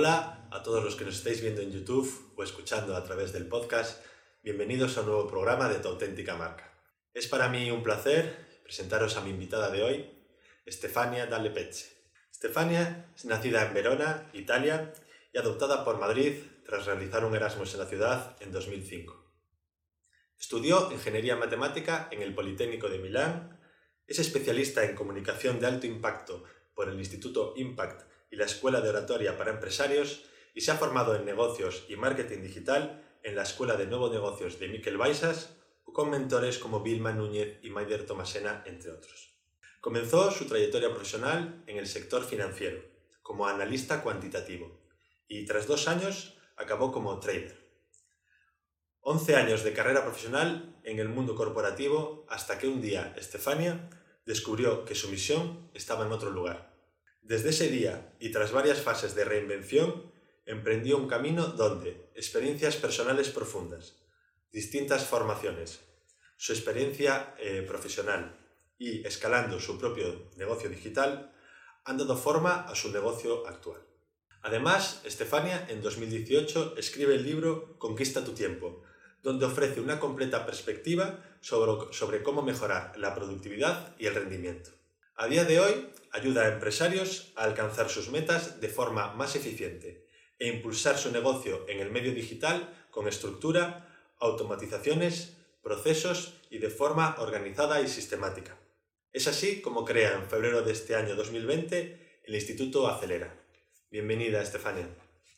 [0.00, 3.48] Hola a todos los que nos estáis viendo en YouTube o escuchando a través del
[3.48, 4.00] podcast.
[4.44, 6.72] Bienvenidos a un nuevo programa de Tu auténtica marca.
[7.12, 10.08] Es para mí un placer presentaros a mi invitada de hoy,
[10.68, 11.88] Stefania Dalle Pecce.
[12.32, 14.92] Stefania es nacida en Verona, Italia,
[15.32, 19.20] y adoptada por Madrid tras realizar un Erasmus en la ciudad en 2005.
[20.38, 23.60] Estudió Ingeniería Matemática en el Politécnico de Milán,
[24.06, 28.90] es especialista en comunicación de alto impacto por el Instituto Impact y la Escuela de
[28.90, 30.24] Oratoria para Empresarios
[30.54, 34.58] y se ha formado en negocios y marketing digital en la Escuela de Nuevos Negocios
[34.58, 35.58] de Miquel Baisas
[35.98, 39.34] con mentores como Vilma Núñez y Maider Tomasena, entre otros.
[39.80, 42.80] Comenzó su trayectoria profesional en el sector financiero,
[43.22, 44.80] como analista cuantitativo,
[45.26, 47.68] y tras dos años acabó como trader.
[49.00, 53.88] 11 años de carrera profesional en el mundo corporativo hasta que un día Estefania
[54.26, 56.77] descubrió que su misión estaba en otro lugar.
[57.22, 60.10] Desde ese día y tras varias fases de reinvención,
[60.46, 63.96] emprendió un camino donde experiencias personales profundas,
[64.50, 65.80] distintas formaciones,
[66.38, 68.38] su experiencia eh, profesional
[68.78, 71.34] y escalando su propio negocio digital
[71.84, 73.82] han dado forma a su negocio actual.
[74.42, 78.82] Además, Estefania en 2018 escribe el libro Conquista tu tiempo,
[79.22, 84.77] donde ofrece una completa perspectiva sobre, sobre cómo mejorar la productividad y el rendimiento.
[85.20, 90.06] A día de hoy, ayuda a empresarios a alcanzar sus metas de forma más eficiente
[90.38, 93.88] e impulsar su negocio en el medio digital con estructura,
[94.20, 98.56] automatizaciones, procesos y de forma organizada y sistemática.
[99.12, 103.34] Es así como crea en febrero de este año 2020 el Instituto Acelera.
[103.90, 104.88] Bienvenida, Estefania.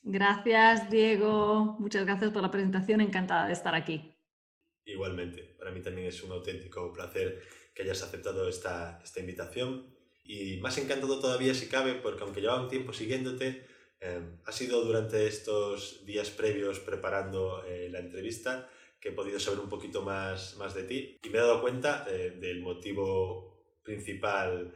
[0.02, 1.76] Gracias, Diego.
[1.78, 3.00] Muchas gracias por la presentación.
[3.00, 4.14] Encantada de estar aquí.
[4.84, 7.40] Igualmente, para mí también es un auténtico placer
[7.74, 12.62] que hayas aceptado esta, esta invitación y más encantado todavía si cabe, porque aunque llevaba
[12.62, 13.66] un tiempo siguiéndote,
[14.00, 19.60] eh, ha sido durante estos días previos preparando eh, la entrevista que he podido saber
[19.60, 24.74] un poquito más, más de ti y me he dado cuenta eh, del motivo principal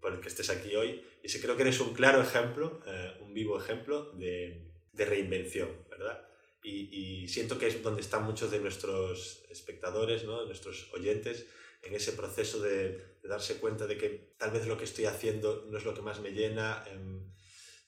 [0.00, 2.80] por el que estés aquí hoy y sí creo que eres un claro ejemplo,
[3.20, 6.26] un vivo ejemplo de, de reinvención, ¿verdad?
[6.64, 6.88] Y,
[7.22, 10.44] y, siento que es donde están muchos de nuestros espectadores, ¿no?
[10.46, 11.46] nuestros oyentes,
[11.86, 15.78] en ese proceso de, darse cuenta de que tal vez lo que estoy haciendo no
[15.78, 17.32] es lo que más me llena, em,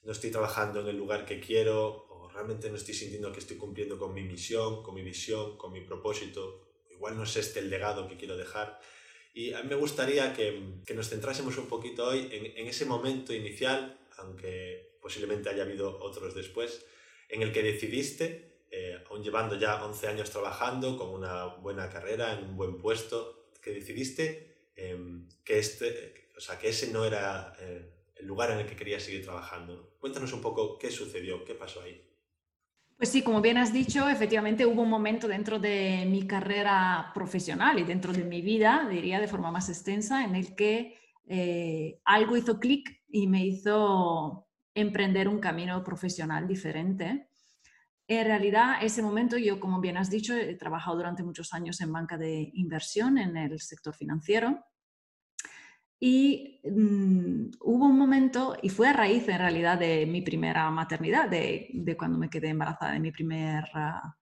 [0.03, 3.57] no estoy trabajando en el lugar que quiero o realmente no estoy sintiendo que estoy
[3.57, 6.69] cumpliendo con mi misión, con mi visión, con mi propósito.
[6.91, 8.81] Igual no es este el legado que quiero dejar.
[9.33, 13.33] Y a mí me gustaría que, nos centrásemos un poquito hoy en, en ese momento
[13.33, 16.85] inicial, aunque posiblemente haya habido otros después,
[17.29, 22.33] en el que decidiste, eh, aún llevando ya 11 años trabajando, con una buena carrera,
[22.33, 23.38] en un buen puesto,
[23.73, 28.67] decidiste em, que, este, o sea, que ese no era eh, el lugar en el
[28.67, 29.97] que querías seguir trabajando.
[29.99, 32.05] Cuéntanos un poco qué sucedió, qué pasó ahí.
[32.97, 37.79] Pues sí, como bien has dicho, efectivamente hubo un momento dentro de mi carrera profesional
[37.79, 40.99] y dentro de mi vida, diría de forma más extensa, en el que
[41.29, 47.28] eh, algo hizo clic y me hizo emprender un camino profesional diferente
[48.09, 51.93] en realidad, ese momento yo, como bien has dicho, he trabajado durante muchos años en
[51.93, 54.65] banca de inversión en el sector financiero.
[56.01, 61.29] Y mm, hubo un momento, y fue a raíz en realidad de mi primera maternidad,
[61.29, 64.15] de, cuando me quedé embarazada de mi primer, ah,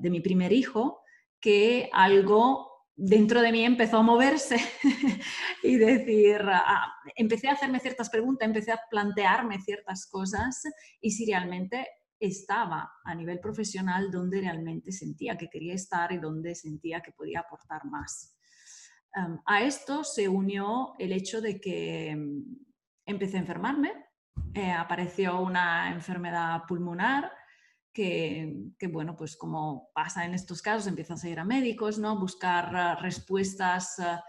[0.00, 1.02] de mi primer hijo,
[1.40, 4.56] que algo dentro de mí empezó a moverse
[5.62, 10.62] y decir, ah, empecé a hacerme ciertas preguntas, empecé a plantearme ciertas cosas
[11.02, 11.86] y si realmente
[12.20, 17.40] estaba a nivel profesional donde realmente sentía que quería estar y donde sentía que podía
[17.40, 18.36] aportar más.
[19.46, 22.42] a esto se unió el hecho de que mm,
[23.06, 23.92] empecé a enfermarme,
[24.54, 27.30] eh, apareció una enfermedad pulmonar
[27.92, 32.16] que, bueno, pues como pasa en estos casos, empiezas a ir a médicos, ¿no?
[32.18, 34.22] buscar ah, respuestas ah,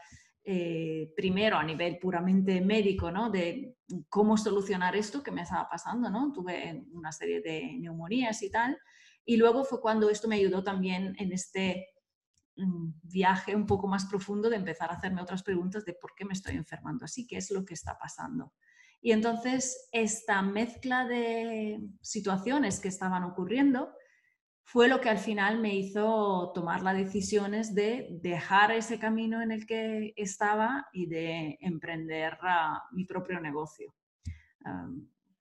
[0.52, 3.30] eh, primero a nivel puramente médico, ¿no?
[3.30, 3.76] De
[4.10, 6.32] cómo solucionar esto que me estaba pasando, ¿no?
[6.34, 8.76] Tuve una serie de neumonías y tal.
[9.24, 11.90] Y luego fue cuando esto me ayudó también en este
[12.56, 16.26] mm, viaje un poco más profundo de empezar a hacerme otras preguntas de por qué
[16.26, 18.52] me estoy enfermando así, qué es lo que está pasando.
[19.02, 23.94] Y entonces esta mezcla de situaciones que estaban ocurriendo
[24.72, 29.52] fue lo que al final me hizo tomar las decisiones de dejar ese camino en
[29.52, 32.38] el que estaba y de emprender
[32.92, 33.96] mi propio negocio.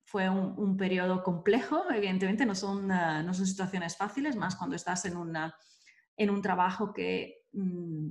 [0.02, 5.04] fue un, periodo complejo, evidentemente no son, ah, no son situaciones fáciles, más cuando estás
[5.04, 5.54] en, una,
[6.16, 8.08] en un trabajo que mm,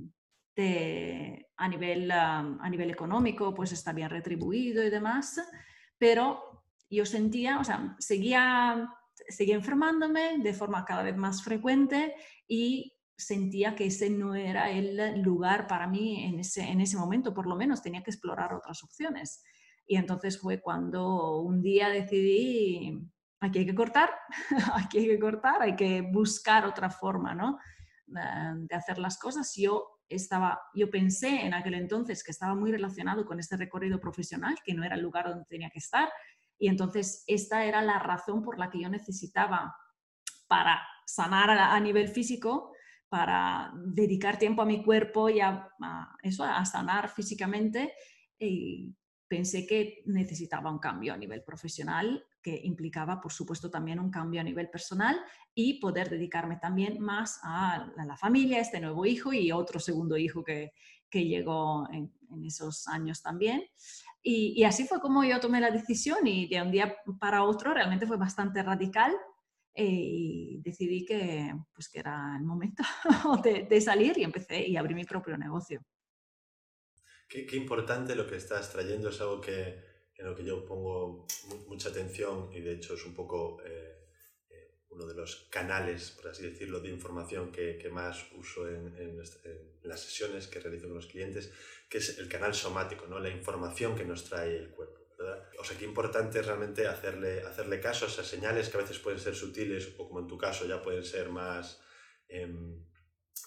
[1.56, 5.40] a, nivel, a nivel económico pues está bien retribuido y demás,
[5.98, 8.88] pero yo sentía, o sea, seguía,
[9.28, 12.14] seguía enfermándome de forma cada vez más frecuente
[12.46, 17.34] y sentía que ese no era el lugar para mí en ese, en ese momento,
[17.34, 19.42] por lo menos tenía que explorar otras opciones.
[19.86, 23.02] Y entonces fue cuando un día decidí,
[23.40, 24.10] aquí hay que cortar,
[24.74, 27.58] aquí hay que cortar, hay que buscar otra forma, ¿no?
[28.16, 29.52] Eh, de hacer las cosas.
[29.56, 34.56] Yo estaba, yo pensé en aquel entonces que estaba muy relacionado con este recorrido profesional,
[34.64, 36.08] que no era el lugar donde tenía que estar,
[36.58, 39.76] y entonces esta era la razón por la que yo necesitaba
[40.48, 42.72] para sanar a, nivel físico,
[43.08, 45.68] para dedicar tiempo a mi cuerpo y a,
[46.22, 47.92] eso, a sanar físicamente.
[48.38, 48.94] Y
[49.28, 54.40] pensé que necesitaba un cambio a nivel profesional que implicaba, por supuesto, también un cambio
[54.40, 55.20] a nivel personal
[55.54, 60.42] y poder dedicarme también más a la familia, este nuevo hijo y otro segundo hijo
[60.42, 60.72] que,
[61.10, 62.12] que llegó en,
[62.44, 63.64] esos años también.
[64.22, 68.06] Y, así fue como yo tomé la decisión y de un día para otro realmente
[68.06, 69.16] fue bastante radical
[69.74, 72.82] eh, y decidí que, pues, que era el momento
[73.42, 75.80] de, de salir y empecé y abrí mi propio negocio.
[77.28, 79.82] Qué, qué, importante lo que estás trayendo, es algo que,
[80.18, 81.26] en lo que yo pongo
[81.68, 83.97] mucha atención y de hecho es un poco eh,
[84.98, 89.22] uno de los canales, por así decirlo, de información que, que más uso en, en,
[89.82, 91.52] las sesiones que realizo con los clientes,
[91.88, 93.20] que es el canal somático, ¿no?
[93.20, 94.98] la información que nos trae el cuerpo.
[95.16, 95.48] ¿verdad?
[95.58, 99.18] O sea, qué importante realmente hacerle, hacerle caso a esas señales que a veces pueden
[99.18, 101.80] ser sutiles o como en tu caso ya pueden ser más,
[102.28, 102.52] eh,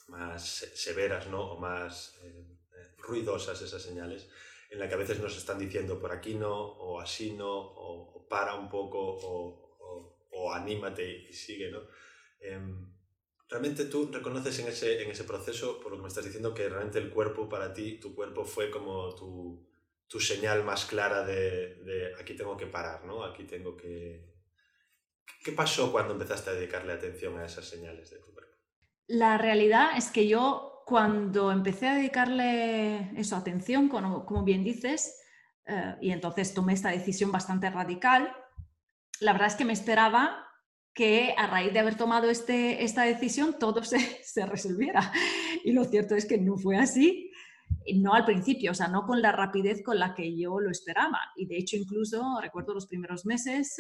[0.08, 1.52] más severas ¿no?
[1.52, 2.46] o más eh,
[2.98, 4.28] ruidosas esas señales
[4.72, 8.26] en la que a veces nos están diciendo por aquí no, o así no, o,
[8.30, 9.61] para un poco, o,
[10.42, 11.82] o, anímate y sigue, ¿no?
[12.40, 12.92] Em,
[13.50, 16.70] realmente tú reconoces en ese, en ese proceso, por lo que me estás diciendo, que
[16.70, 19.68] realmente el cuerpo para ti, tu cuerpo fue como tu,
[20.08, 23.24] tu señal más clara de, de, aquí tengo que parar, ¿no?
[23.24, 24.30] Aquí tengo que...
[25.44, 28.56] ¿Qué pasó cuando empezaste a dedicarle atención a esas señales de tu cuerpo?
[29.08, 35.22] La realidad es que yo cuando empecé a dedicarle eso, atención, como, como bien dices,
[35.66, 38.36] eh, y entonces tomé esta decisión bastante radical,
[39.22, 40.46] la verdad es que me esperaba
[40.94, 45.12] que a raíz de haber tomado este, esta decisión todo se, se resolviera.
[45.64, 47.32] Y lo cierto es que no fue así,
[47.96, 51.20] no al principio, o sea, no con la rapidez con la que yo lo esperaba.
[51.38, 53.78] Y de hecho, incluso recuerdo los primeros meses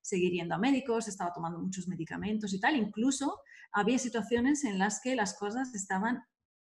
[0.00, 2.76] seguir yendo a médicos, estaba tomando muchos medicamentos y tal.
[2.76, 3.40] Incluso
[3.72, 6.22] había situaciones en las que las cosas estaban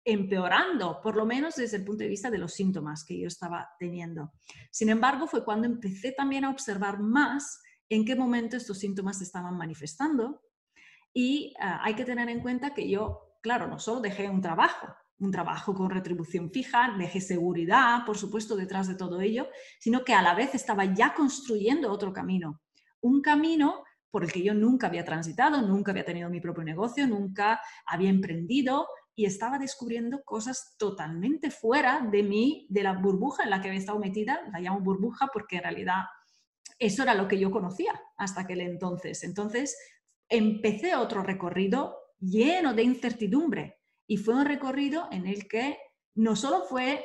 [0.05, 3.69] empeorando, por lo menos desde el punto de vista de los síntomas que yo estaba
[3.79, 4.32] teniendo.
[4.71, 9.25] Sin embargo, fue cuando empecé también a observar más en qué momento estos síntomas se
[9.25, 10.43] estaban manifestando.
[11.12, 14.88] Y ah, hay que tener en cuenta que yo, claro, no solo dejé un trabajo,
[15.19, 19.49] un trabajo con retribución fija, dejé seguridad, por supuesto, detrás de todo ello,
[19.81, 22.61] sino que a la vez estaba ya construyendo otro camino,
[23.00, 27.06] un camino por el que yo nunca había transitado, nunca había tenido mi propio negocio,
[27.06, 28.87] nunca había emprendido,
[29.19, 33.81] y estaba descubriendo cosas totalmente fuera de mí, de la burbuja en la que había
[33.81, 36.05] estado metida, la llamo burbuja porque en realidad
[36.79, 39.25] eso era lo que yo conocía hasta aquel entonces.
[39.25, 39.77] Entonces
[40.29, 45.79] empecé otro recorrido lleno de incertidumbre y fue un recorrido en el que
[46.15, 47.05] no solo fue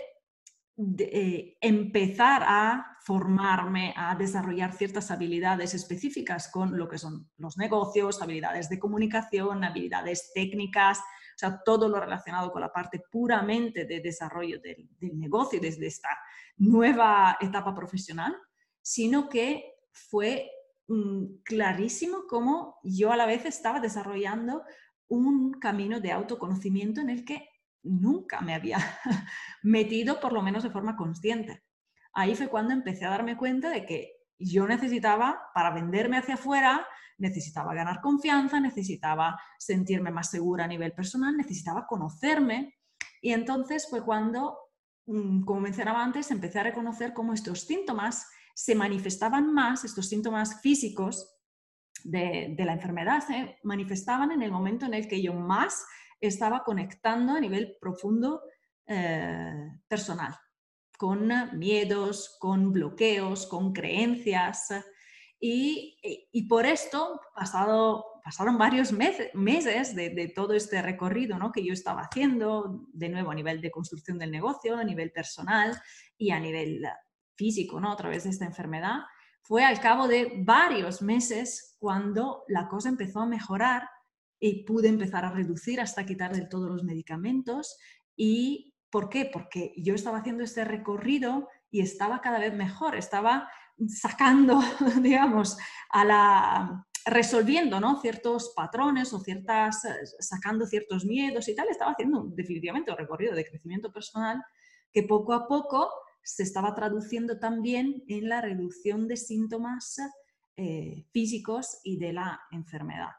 [0.97, 8.21] eh, empezar a formarme, a desarrollar ciertas habilidades específicas con lo que son los negocios,
[8.21, 13.99] habilidades de comunicación, habilidades técnicas, o sea, todo lo relacionado con la parte puramente de
[13.99, 16.09] desarrollo del, negocio desde esta
[16.57, 18.35] nueva etapa profesional,
[18.81, 20.51] sino que fue
[20.87, 24.63] mm, clarísimo cómo yo a la vez estaba desarrollando
[25.07, 27.47] un camino de autoconocimiento en el que
[27.83, 28.77] nunca me había
[29.63, 31.63] metido, por lo menos de forma consciente.
[32.13, 36.85] Ahí fue cuando empecé a darme cuenta de que yo necesitaba, para venderme hacia afuera,
[37.17, 42.75] necesitaba ganar confianza, necesitaba sentirme más segura a nivel personal, necesitaba conocerme.
[43.21, 44.57] Y entonces fue cuando,
[45.05, 50.61] mm, como mencionaba antes, empecé a reconocer cómo estos síntomas se manifestaban más, estos síntomas
[50.61, 51.35] físicos
[52.03, 55.85] de, la enfermedad se manifestaban en el momento en el que yo más
[56.19, 58.41] estaba conectando a nivel profundo
[58.85, 60.35] eh, personal,
[60.97, 64.69] con miedos, con bloqueos, con creencias,
[65.45, 71.51] y, por esto, pasado, pasaron varios meses de, todo este recorrido ¿no?
[71.51, 75.77] que yo estaba haciendo, de nuevo a nivel de construcción del negocio, a nivel personal
[76.17, 76.85] y a nivel
[77.43, 77.91] físico, ¿no?
[77.91, 78.99] a través de esta enfermedad,
[79.41, 83.89] fue al cabo de varios meses cuando la cosa empezó a mejorar
[84.39, 87.77] y pude empezar a reducir hasta quitar del todo los medicamentos.
[88.15, 89.29] ¿Y por qué?
[89.31, 93.49] Porque yo estaba haciendo este recorrido y estaba cada vez mejor, estaba
[93.87, 94.61] sacando,
[95.01, 95.57] digamos,
[95.89, 97.99] a la, resolviendo ¿no?
[97.99, 99.81] ciertos patrones o ciertas,
[100.19, 104.41] sacando ciertos miedos y tal, estaba haciendo definitivamente un recorrido de crecimiento personal
[104.93, 105.89] que poco a poco
[106.23, 109.97] se estaba traduciendo también en la reducción de síntomas
[110.55, 113.11] eh, físicos y de la enfermedad.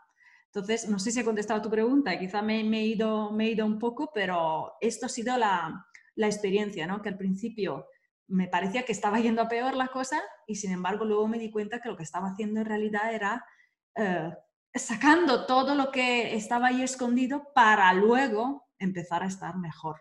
[0.46, 3.66] Entonces, no sé si he contestado tu pregunta, quizá me, he, ido, me he ido
[3.66, 5.84] un poco, pero esto ha sido la,
[6.16, 7.02] experiencia, ¿no?
[7.02, 7.88] que al principio
[8.28, 11.50] me parecía que estaba yendo a peor la cosa y sin embargo luego me di
[11.50, 13.44] cuenta que lo que estaba haciendo en realidad era
[13.96, 14.32] eh,
[14.72, 20.00] sacando todo lo que estaba ahí escondido para luego empezar a estar mejor.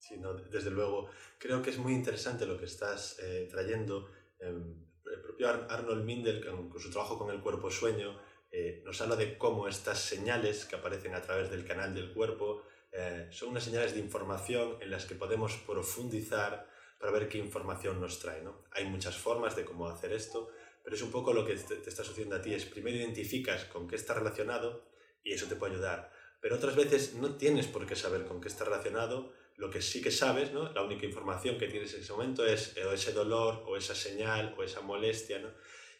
[0.00, 1.10] Sí, no, desde luego.
[1.38, 4.10] Creo que es muy interesante lo que estás eh, trayendo.
[4.40, 9.14] Em, el propio Arnold Mindel, con, su trabajo con el cuerpo sueño, eh, nos habla
[9.14, 12.64] de cómo estas señales que aparecen a través del canal del cuerpo
[13.30, 16.66] son unas señales de información en las que podemos profundizar
[17.00, 18.42] para ver qué información nos trae.
[18.42, 18.62] ¿no?
[18.72, 20.50] Hay muchas formas de cómo hacer esto,
[20.84, 23.88] pero es un poco lo que te, está sucediendo a ti, es primero identificas con
[23.88, 24.84] qué está relacionado
[25.24, 26.12] y eso te puede ayudar.
[26.40, 30.00] Pero otras veces no tienes por qué saber con qué está relacionado, lo que sí
[30.00, 30.72] que sabes, ¿no?
[30.72, 34.54] la única información que tienes en ese momento es o ese dolor o esa señal
[34.56, 35.38] o esa molestia.
[35.38, 35.50] ¿no?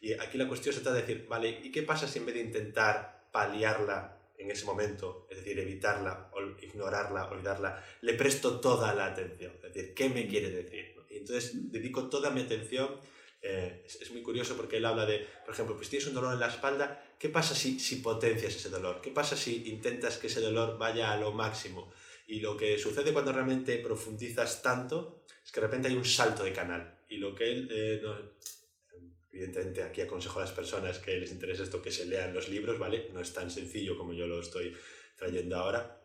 [0.01, 2.37] Y aquí la cuestión se trata de decir, vale, ¿y qué pasa si en vez
[2.37, 6.31] de intentar paliarla en ese momento, es decir, evitarla,
[6.63, 9.53] ignorarla, olvidarla, le presto toda la atención?
[9.63, 10.97] Es decir, ¿qué me quiere decir?
[11.11, 12.99] Y entonces dedico toda mi atención
[13.43, 16.41] eh, es, muy curioso porque él habla de, por ejemplo, pues tienes un dolor en
[16.41, 19.03] la espalda, ¿qué pasa si, si potencias ese dolor?
[19.03, 21.93] ¿Qué pasa si intentas que ese dolor vaya a lo máximo?
[22.31, 26.45] Y lo que sucede cuando realmente profundizas tanto es que de repente hay un salto
[26.45, 27.01] de canal.
[27.09, 28.01] Y lo que él, eh,
[29.33, 32.79] evidentemente aquí aconsejo a las personas que les interese esto que se lean los libros,
[32.79, 33.09] ¿vale?
[33.13, 34.73] No es tan sencillo como yo lo estoy
[35.17, 36.01] trayendo ahora.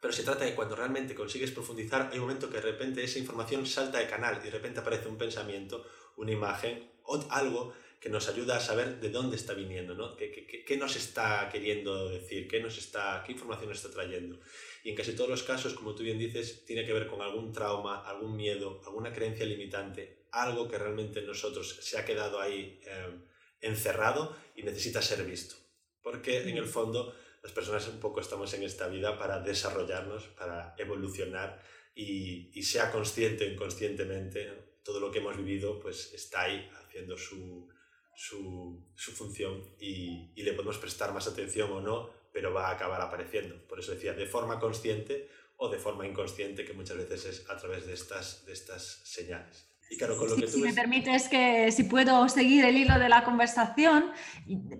[0.00, 3.18] Pero se trata de cuando realmente consigues profundizar, hay un momento que de repente esa
[3.18, 5.84] información salta de canal y de repente aparece un pensamiento
[6.16, 10.16] una imagen o algo que nos ayuda a saber de dónde está viniendo, ¿no?
[10.16, 12.46] ¿Qué, qué, qué, nos está queriendo decir?
[12.48, 14.38] ¿Qué, nos está, ¿Qué información nos está trayendo?
[14.86, 17.50] Y en casi todos los casos, como tú bien dices, tiene que ver con algún
[17.50, 22.80] trauma, algún miedo, alguna creencia limitante, algo que realmente en nosotros se ha quedado ahí
[22.86, 23.18] eh,
[23.62, 25.56] encerrado y necesita ser visto.
[26.00, 30.76] Porque en el fondo las personas un poco estamos en esta vida para desarrollarnos, para
[30.78, 31.60] evolucionar
[31.92, 37.18] y, y sea consciente o inconscientemente todo lo que hemos vivido pues está ahí haciendo
[37.18, 37.68] su,
[38.14, 42.72] su, su función y, y, le podemos prestar más atención o no, pero va a
[42.72, 43.66] acabar apareciendo.
[43.66, 45.26] Por eso decía, de forma consciente
[45.56, 49.74] o de forma inconsciente, que muchas veces es a través de estas, de estas señales.
[49.88, 52.98] Y claro, con lo que tú si me permites que si puedo seguir el hilo
[52.98, 54.12] de la conversación,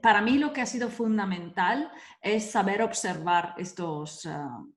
[0.03, 4.75] para mí lo que ha sido fundamental es saber observar estos, uh,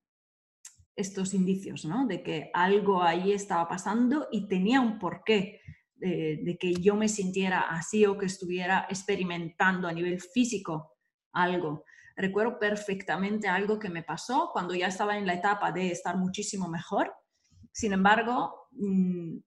[0.96, 2.06] estos indicios, ¿no?
[2.06, 5.60] De que algo ahí estaba pasando y tenía un porqué
[5.96, 10.96] de, que yo me sintiera así o que estuviera experimentando a nivel físico
[11.32, 11.84] algo.
[12.20, 16.68] Recuerdo perfectamente algo que me pasó cuando ya estaba en la etapa de estar muchísimo
[16.68, 17.14] mejor.
[17.72, 19.38] Sin embargo, mm,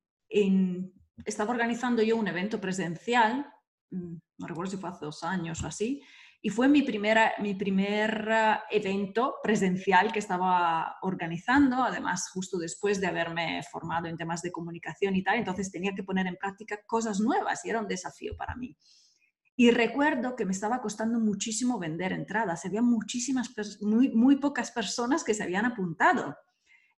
[1.24, 3.46] estaba organizando yo un evento presencial,
[3.92, 6.02] mm, no recuerdo si fue hace dos años o así,
[6.42, 13.00] y fue mi, primera, mi primer eh, evento presencial que estaba organizando, además justo después
[13.00, 16.80] de haberme formado en temas de comunicación y tal, entonces tenía que poner en práctica
[16.88, 18.76] cosas nuevas y era un desafío para mí.
[19.56, 23.50] Y recuerdo que me estaba costando muchísimo vender entradas, había muchísimas,
[23.82, 26.36] muy, muy pocas personas que se habían apuntado.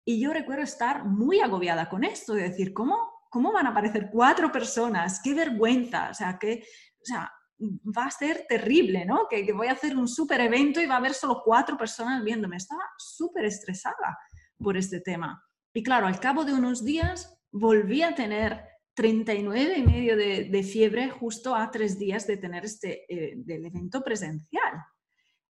[0.06, 2.96] Y yo recuerdo estar muy agobiada con esto, de decir, ¿cómo,
[3.30, 5.20] cómo van a aparecer cuatro personas?
[5.24, 6.10] ¡Qué vergüenza!
[6.12, 6.64] O sea, que,
[7.02, 9.28] o sea, va a ser terrible, ¿no?
[9.30, 12.58] Que, voy a hacer un súper evento y va a haber solo cuatro personas viéndome.
[12.58, 14.18] Estaba súper estresada
[14.58, 15.44] por este tema.
[15.74, 18.64] Y claro, al cabo de unos días volví a tener
[18.96, 24.04] 39 y medio de, fiebre justo a tres días de tener este eh, del evento
[24.04, 24.74] presencial.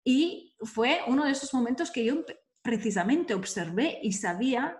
[0.04, 2.24] Y fue uno de esos momentos que yo
[2.62, 4.78] precisamente observé y sabía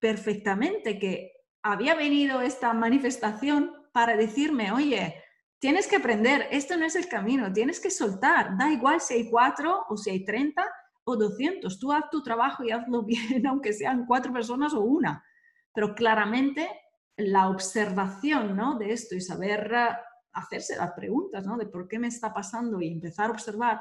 [0.00, 1.32] perfectamente que
[1.62, 5.22] había venido esta manifestación para decirme, oye,
[5.58, 9.30] tienes que aprender, esto no es el camino, tienes que soltar, da igual si hay
[9.30, 10.62] cuatro o si hay 30
[11.04, 15.24] o 200, tú haz tu trabajo y hazlo bien, aunque sean cuatro personas o una,
[15.72, 16.68] pero claramente
[17.16, 18.78] la observación ¿no?
[18.78, 19.88] de esto y saber eh,
[20.32, 21.56] hacerse las preguntas ¿no?
[21.56, 23.80] de por qué me está pasando y empezar a observar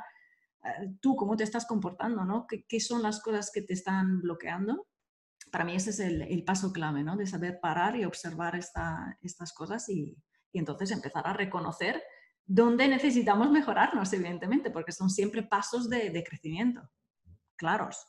[0.64, 2.48] eh, tú cómo te estás comportando, ¿no?
[2.48, 4.88] ¿Qué, ¿Qué, son las cosas que te están bloqueando?
[5.52, 7.18] Para mí ese es el, paso clave, ¿no?
[7.18, 10.18] De saber parar y observar esta, estas cosas y,
[10.54, 12.04] entonces empezar a reconocer
[12.46, 16.82] dónde necesitamos mejorarnos, evidentemente, porque son siempre pasos de, crecimiento,
[17.56, 18.06] claros.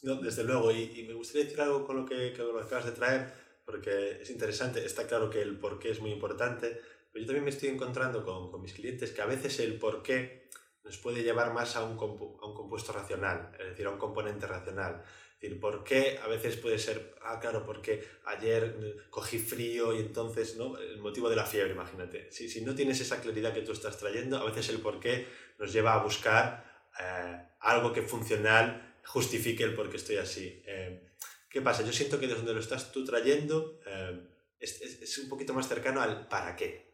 [0.00, 3.32] desde luego, y, me gustaría decir algo con lo que acabas de traer.
[3.70, 6.80] Porque es interesante, está claro que el por qué es muy importante,
[7.12, 10.02] pero yo también me estoy encontrando con, con mis clientes que a veces el por
[10.02, 10.48] qué
[10.84, 14.46] nos puede llevar más a un, a un compuesto racional, es decir, a un componente
[14.46, 15.02] racional.
[15.34, 16.18] Es decir, ¿por qué?
[16.22, 20.78] A veces puede ser, ah, claro, porque ayer mm, cogí frío y entonces, ¿no?
[20.78, 22.30] El motivo de la fiebre, imagínate.
[22.30, 25.26] Si, si no tienes esa claridad que tú estás trayendo, a veces el por qué
[25.58, 26.64] nos lleva a buscar
[27.00, 30.62] eh, algo que funcional justifique el por qué estoy así.
[30.66, 31.08] Eh,
[31.50, 31.84] ¿Qué pasa?
[31.84, 34.20] Yo siento que desde donde lo estás tú trayendo eh,
[34.60, 36.88] es, es, es, un poquito más cercano al para qué.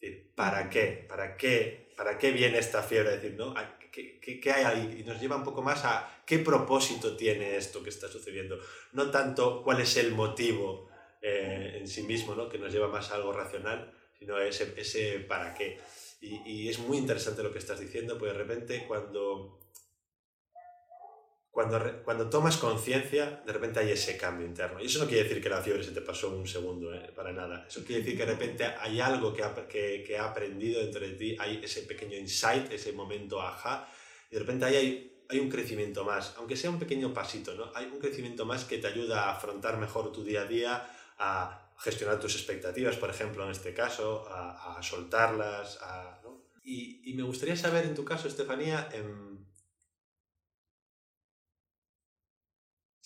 [0.00, 1.06] Decir, ¿para qué?
[1.08, 1.92] ¿Para qué?
[1.96, 3.14] ¿Para qué viene esta fiebre?
[3.14, 3.54] Es decir, ¿no?
[3.92, 5.00] ¿Qué, qué, qué hay ahí?
[5.00, 8.58] Y nos lleva un poco más a qué propósito tiene esto que está sucediendo.
[8.92, 10.90] No tanto cuál es el motivo
[11.22, 12.48] eh, en sí mismo, ¿no?
[12.48, 15.78] que nos lleva más a algo racional, sino ese, ese para qué.
[16.20, 19.59] Y, y, es muy interesante lo que estás diciendo, porque de repente cuando
[21.50, 24.80] cuando, cuando tomas conciencia, de repente hay ese cambio interno.
[24.80, 27.10] Y eso no quiere decir que la fiebre se te pasó un segundo, ¿eh?
[27.14, 27.66] para nada.
[27.66, 31.00] Eso quiere decir que de repente hay algo que ha, que, que ha aprendido dentro
[31.00, 33.88] de ti, hay ese pequeño insight, ese momento ajá,
[34.30, 37.72] y de repente ahí hay, hay un crecimiento más, aunque sea un pequeño pasito, ¿no?
[37.74, 40.88] Hay un crecimiento más que te ayuda a afrontar mejor tu día a día,
[41.18, 46.44] a gestionar tus expectativas, por ejemplo, en este caso, a, a soltarlas, a, ¿no?
[46.62, 49.29] y, y, me gustaría saber en tu caso, Estefanía, en,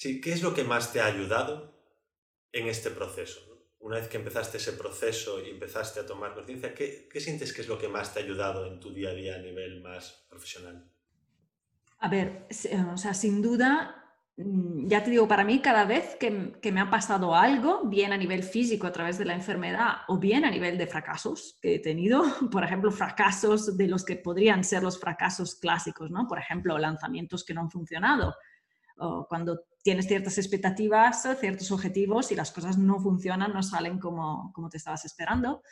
[0.05, 1.81] Sí, ¿qué es lo que más te ha ayudado
[2.53, 3.41] en este proceso?
[3.79, 7.63] Una vez que empezaste ese proceso y empezaste a tomar conciencia, ¿qué, ¿qué, sientes que
[7.63, 10.27] es lo que más te ha ayudado en tu día a día a nivel más
[10.29, 10.85] profesional?
[12.01, 12.47] A ver,
[12.93, 14.05] o sea, sin duda,
[14.37, 18.13] mm, ya te digo, para mí cada vez que, que, me ha pasado algo, bien
[18.13, 21.77] a nivel físico a través de la enfermedad o bien a nivel de fracasos que
[21.77, 26.29] he tenido, por ejemplo, fracasos de los que podrían ser los fracasos clásicos, ¿no?
[26.29, 28.35] Por ejemplo, lanzamientos que no han funcionado,
[29.29, 34.71] cuando tienes ciertas expectativas, ciertos objetivos y las cosas no funcionan, no salen como, como
[34.71, 35.63] te estabas esperando.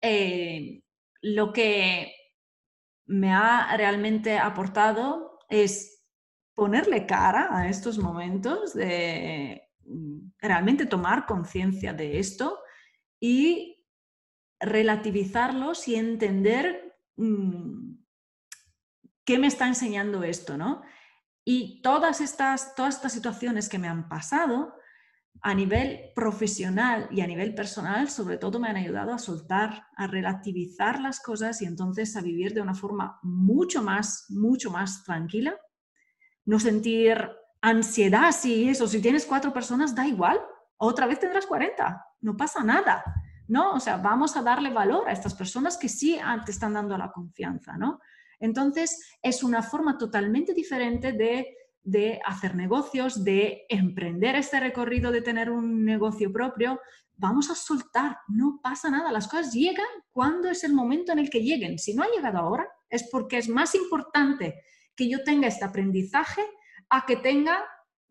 [0.00, 0.82] Eh,
[1.22, 2.12] lo que
[3.06, 6.04] me ha realmente aportado es
[6.54, 12.58] ponerle cara a estos momentos, de mm, realmente tomar conciencia de esto
[13.20, 13.84] y
[14.60, 17.94] relativizarlos y entender mmm,
[19.24, 20.82] qué me está enseñando esto, ¿no?
[21.50, 24.74] Y todas estas, todas estas situaciones que me han pasado
[25.40, 30.06] a nivel profesional y a nivel personal, sobre todo me han ayudado a soltar, a
[30.06, 35.56] relativizar las cosas y entonces a vivir de una forma mucho más, mucho más tranquila.
[36.44, 37.30] No sentir
[37.62, 40.38] ansiedad si eso, si tienes cuatro personas, da igual,
[40.76, 43.02] otra vez tendrás 40, no pasa nada,
[43.46, 43.72] ¿no?
[43.72, 47.10] O sea, vamos a darle valor a estas personas que sí te están dando la
[47.10, 48.00] confianza, ¿no?
[48.40, 51.54] Entonces, es una forma totalmente diferente de,
[52.24, 56.80] hacer negocios, de emprender este recorrido, de tener un negocio propio.
[57.14, 61.30] Vamos a soltar, no pasa nada, las cosas llegan cuando es el momento en el
[61.30, 61.78] que lleguen.
[61.78, 64.62] Si no ha llegado ahora, es porque es más importante
[64.94, 66.42] que yo tenga este aprendizaje
[66.90, 67.64] a que tenga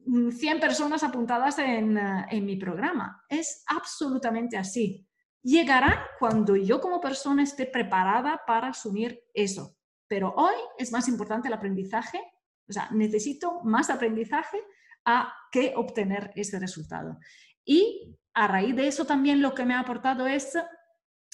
[0.06, 3.24] 100 personas apuntadas en, en, mi programa.
[3.30, 5.06] Es absolutamente así.
[5.42, 9.77] Llegará cuando yo como persona esté preparada para asumir eso.
[10.08, 12.20] Pero hoy es más importante el aprendizaje,
[12.68, 14.58] o sea, necesito más aprendizaje
[15.06, 17.18] a que obtener ese resultado.
[17.64, 20.58] Y a raíz de eso también lo que me ha aportado es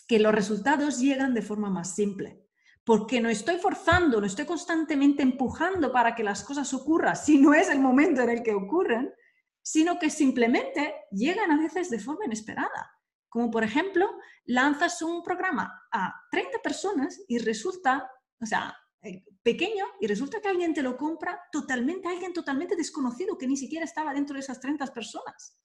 [0.08, 2.48] que los resultados llegan de forma más simple,
[2.84, 7.54] porque no estoy forzando, no estoy constantemente empujando para que las cosas ocurran si no
[7.54, 9.14] es el momento en el que ocurren,
[9.62, 12.92] sino que simplemente llegan a veces de forma inesperada.
[13.30, 14.08] Como por ejemplo,
[14.46, 18.10] lanzas un programa a 30 personas y resulta
[18.44, 23.38] o sea, eh, pequeño y resulta que alguien te lo compra totalmente, alguien totalmente desconocido
[23.38, 25.60] que ni siquiera estaba dentro de esas 30 personas.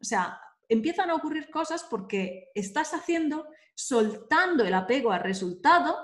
[0.00, 5.96] O sea, empiezan a ocurrir cosas porque estás haciendo, soltando el apego al resultado,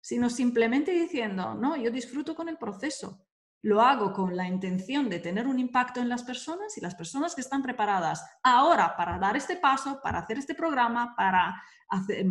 [0.00, 3.26] sino simplemente diciendo, no, yo disfruto con el proceso.
[3.62, 7.34] Lo hago con la intención de tener un impacto en las personas y las personas
[7.34, 12.26] que están preparadas ahora para dar este paso, para hacer este programa, para hacer,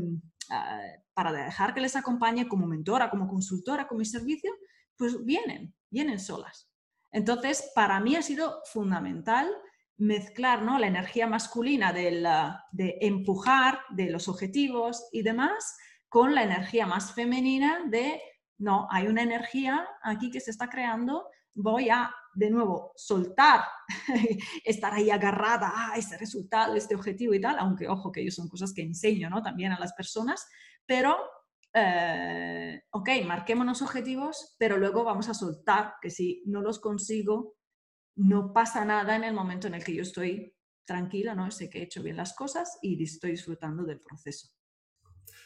[0.52, 4.52] eh, para dejar que les acompañe como mentora, como consultora, con mi servicio,
[4.98, 6.70] pues vienen, vienen solas.
[7.12, 9.50] Entonces, para mí ha sido fundamental
[9.98, 10.78] mezclar ¿no?
[10.78, 12.28] la energía masculina del,
[12.72, 15.78] de empujar, de los objetivos y demás,
[16.10, 18.22] con la energía más femenina de,
[18.58, 23.62] no, hay una energía aquí que se está creando, voy a, de nuevo, soltar,
[24.66, 28.50] estar ahí agarrada a este resultado, este objetivo y tal, aunque ojo que ellos son
[28.50, 29.42] cosas que enseño ¿no?
[29.42, 30.48] también a las personas,
[30.86, 31.18] pero,
[31.74, 37.56] eh, ok, marquémonos objetivos, pero luego vamos a soltar, que si no los consigo,
[38.16, 41.50] no pasa nada en el momento en el que yo estoy tranquila, ¿no?
[41.52, 44.55] Sé que he hecho bien las cosas y estoy disfrutando del proceso.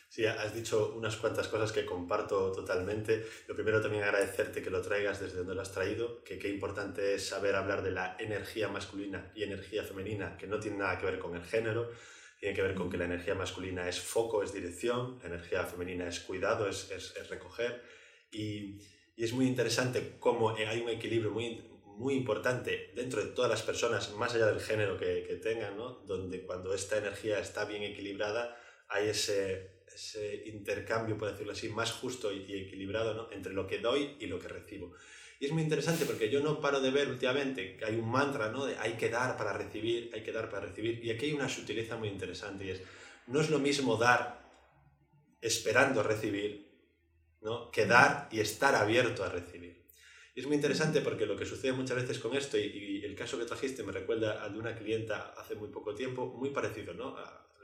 [0.10, 3.28] Sí, has dicho unas cuantas cosas que comparto totalmente.
[3.48, 7.14] Lo primero también agradecerte que lo traigas desde donde lo has traído, que qué importante
[7.14, 11.06] es saber hablar de la energía masculina y energía femenina, que no tiene nada que
[11.06, 11.92] ver con el género,
[12.40, 16.08] tiene que ver con que la energía masculina es foco, es dirección, la energía femenina
[16.08, 17.84] es cuidado, es, es, es recoger.
[18.32, 18.82] Y,
[19.16, 23.62] y, es muy interesante cómo hay un equilibrio muy, muy importante dentro de todas las
[23.62, 26.00] personas, más allá del género que, que tengan, ¿no?
[26.08, 31.92] donde cuando esta energía está bien equilibrada, hay ese ese intercambio, por decirlo así, más
[31.92, 33.32] justo y, equilibrado ¿no?
[33.32, 34.94] entre lo que doy y lo que recibo.
[35.40, 38.50] Y es muy interesante porque yo no paro de ver últimamente que hay un mantra
[38.50, 38.66] ¿no?
[38.66, 41.04] de hay que dar para recibir, hay que dar para recibir.
[41.04, 42.82] Y aquí hay una sutileza muy interesante y es,
[43.28, 44.40] no es lo mismo dar
[45.42, 46.70] esperando recibir
[47.42, 47.72] ¿no?
[47.72, 49.86] que dar y estar abierto a recibir.
[50.36, 53.38] Y es muy interesante porque lo que sucede muchas veces con esto, y, el caso
[53.38, 57.18] que trajiste me recuerda al de una clienta hace muy poco tiempo, muy parecido, ¿no?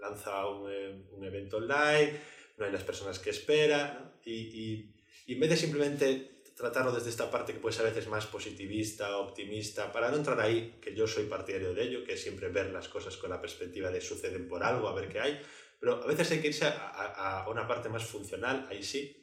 [0.09, 2.19] Lanza un, eh, un, evento online,
[2.57, 4.95] no hay las personas que espera, y, y,
[5.27, 8.25] y, en vez de simplemente tratarlo desde esta parte que puede ser a veces más
[8.27, 12.49] positivista, optimista, para no entrar ahí, que yo soy partidario de ello, que es siempre
[12.49, 15.41] ver las cosas con la perspectiva de suceden por algo, a ver qué hay,
[15.79, 19.21] pero a veces hay que irse a, a, a una parte más funcional, ahí sí.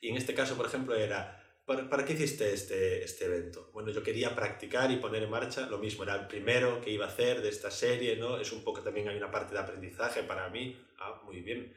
[0.00, 3.70] Y en este caso, por ejemplo, era, ¿Para, ¿Para, qué hiciste este, este evento?
[3.72, 7.06] Bueno, yo quería practicar y poner en marcha lo mismo, era el primero que iba
[7.06, 8.38] a hacer de esta serie, ¿no?
[8.38, 10.78] Es un poco también hay una parte de aprendizaje para mí.
[10.98, 11.74] Ah, muy bien.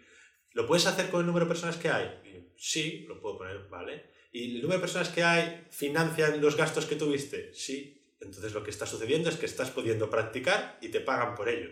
[0.51, 2.51] ¿Lo puedes hacer con el número de personas que hay?
[2.57, 4.11] Sí, lo puedo poner, vale.
[4.31, 7.53] ¿Y el número de personas que hay financian los gastos que tuviste?
[7.53, 7.93] Sí.
[8.19, 11.69] Entonces lo que está sucediendo es que estás pudiendo practicar y te pagan por ello.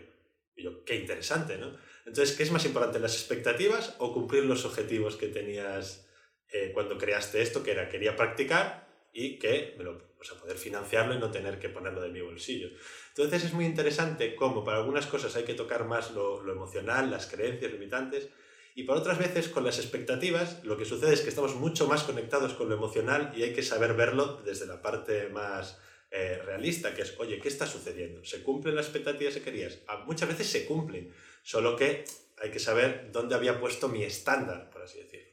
[0.54, 1.76] Y yo, qué interesante, ¿no?
[2.06, 6.05] Entonces, ¿qué es más importante, las expectativas o cumplir los objetivos que tenías
[6.52, 10.56] eh, cuando creaste esto, que era quería practicar y que me lo, o sea, poder
[10.56, 12.68] financiarlo y no tener que ponerlo de mi bolsillo.
[13.08, 17.10] Entonces es muy interesante cómo para algunas cosas hay que tocar más lo, lo emocional,
[17.10, 18.28] las creencias limitantes,
[18.74, 22.02] y por otras veces con las expectativas lo que sucede es que estamos mucho más
[22.02, 25.78] conectados con lo emocional y hay que saber verlo desde la parte más
[26.10, 28.22] eh, realista, que es, oye, ¿qué está sucediendo?
[28.24, 29.78] ¿Se cumplen las expectativas que querías?
[29.88, 32.04] Ah, muchas veces se cumplen, solo que
[32.38, 35.26] hay que saber dónde había puesto mi estándar, por así decirlo.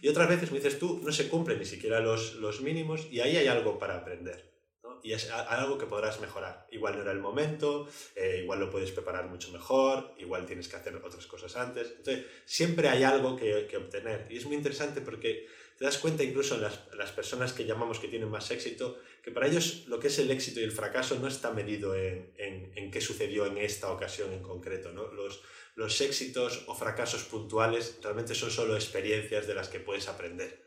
[0.00, 3.20] Y otras veces, me dices tú, no se cumplen ni siquiera los, los mínimos y
[3.20, 4.48] ahí hay algo para aprender.
[4.82, 5.00] ¿no?
[5.02, 6.66] Y es algo que podrás mejorar.
[6.70, 10.76] Igual no era el momento, eh, igual lo puedes preparar mucho mejor, igual tienes que
[10.76, 11.92] hacer otras cosas antes.
[11.96, 14.26] Entonces, siempre hay algo que, que obtener.
[14.30, 15.46] Y es muy interesante porque
[15.78, 19.30] te das cuenta incluso en las, las, personas que llamamos que tienen más éxito, que
[19.30, 22.90] para ellos lo que es el éxito y el fracaso no está medido en, en,
[22.90, 24.90] qué sucedió en esta ocasión en concreto.
[24.92, 25.06] ¿no?
[25.12, 25.40] Los,
[25.76, 30.66] los éxitos o fracasos puntuales realmente son solo experiencias de las que puedes aprender.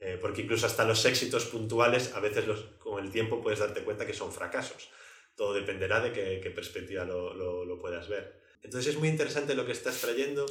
[0.00, 3.82] Eh, porque incluso hasta los éxitos puntuales, a veces los, con el tiempo puedes darte
[3.82, 4.88] cuenta que son fracasos.
[5.34, 8.40] Todo dependerá de qué, qué perspectiva lo, lo, lo, puedas ver.
[8.62, 10.46] Entonces es muy interesante lo que estás trayendo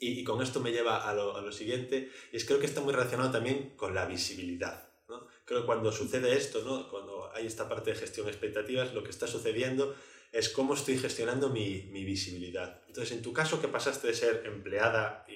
[0.00, 2.66] y, y con esto me lleva a lo, a lo, siguiente, y es creo que
[2.66, 4.88] está muy relacionado también con la visibilidad.
[5.08, 5.26] ¿no?
[5.44, 6.88] Creo que cuando sucede esto, ¿no?
[6.90, 9.94] cuando hay esta parte de gestión de expectativas, lo que está sucediendo
[10.30, 12.82] es cómo estoy gestionando mi, mi, visibilidad.
[12.86, 15.32] Entonces, en tu caso que pasaste de ser empleada y,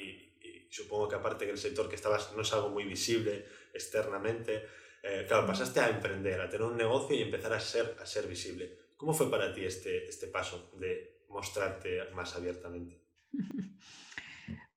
[0.46, 4.66] y, supongo que aparte en el sector que estabas no es algo muy visible externamente,
[5.02, 8.26] eh, claro, pasaste a emprender, a tener un negocio y empezar a ser, a ser
[8.26, 8.78] visible.
[8.96, 13.00] ¿Cómo fue para ti este, este paso de mostrarte más abiertamente?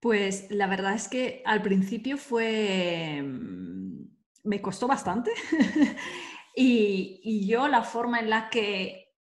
[0.05, 3.23] Pues la verdad es que al principio fue...
[3.23, 4.05] Mm,
[4.43, 5.31] me costó bastante
[6.55, 9.15] y, yo la forma en la que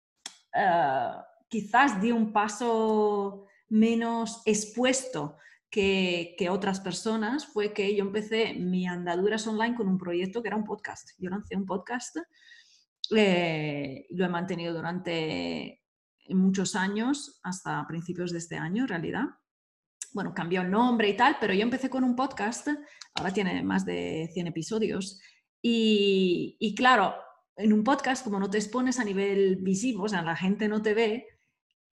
[0.57, 5.37] uh, quizás di un paso menos expuesto
[5.71, 10.49] que, que, otras personas fue que yo empecé mi andaduras online con un proyecto que
[10.49, 11.11] era un podcast.
[11.17, 12.17] Yo lancé un podcast,
[13.17, 15.81] eh, lo he mantenido durante
[16.31, 19.27] muchos años, hasta principios de este año en realidad.
[20.13, 22.69] Bueno, cambió el nombre y tal, pero yo empecé con un podcast,
[23.15, 25.21] ahora tiene más de 100 episodios,
[25.61, 27.15] y, y claro,
[27.57, 30.83] en un podcast, como no te expones a nivel visivo, o sea, la gente no
[30.83, 31.27] te ve,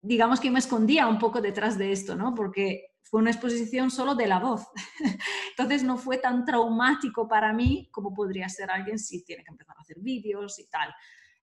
[0.00, 2.34] digamos que me escondía un poco detrás de esto, ¿no?
[2.34, 4.66] Porque fue una exposición solo de la voz.
[5.50, 9.76] Entonces no fue tan traumático para mí como podría ser alguien si tiene que empezar
[9.76, 10.94] a hacer vídeos y tal.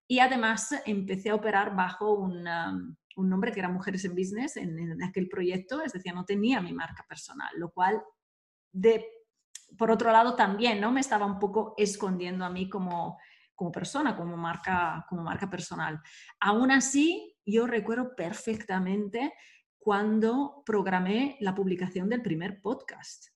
[0.07, 2.73] Y además empecé a operar bajo una,
[3.15, 6.61] un nombre que era Mujeres en Business en, en, aquel proyecto, es decir, no tenía
[6.61, 8.01] mi marca personal, lo cual,
[8.71, 9.05] de,
[9.77, 10.91] por otro lado, también ¿no?
[10.91, 13.17] me estaba un poco escondiendo a mí como
[13.55, 16.01] como persona, como marca, como marca personal.
[16.39, 19.33] Aún así, yo recuerdo perfectamente
[19.79, 23.27] cuando programé la publicación del primer podcast.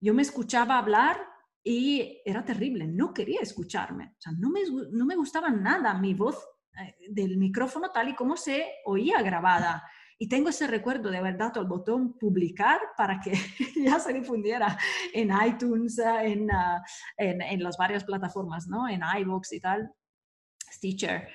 [0.00, 1.24] Yo me escuchaba hablar
[1.64, 4.60] y era terrible, no quería escucharme, o sea, no me,
[4.92, 6.36] no me gustaba nada mi voz
[6.78, 9.82] eh, del micrófono tal y como se oía grabada.
[10.18, 13.32] Y tengo ese recuerdo de haber dado el botón publicar para que
[13.82, 14.78] ya se difundiera
[15.12, 16.82] en iTunes, en, ah,
[17.16, 18.88] en, en, las varias plataformas, ¿no?
[18.88, 19.90] En iVoox y tal,
[20.70, 21.28] Stitcher.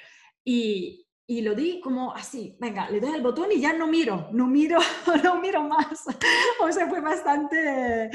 [0.45, 4.29] Y, y lo di como así, venga, le doy el botón y ya no miro,
[4.33, 4.79] no miro,
[5.23, 6.05] no miro más.
[6.59, 8.09] O sea, fue bastante